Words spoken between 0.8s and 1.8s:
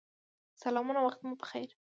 وخت مو پخیر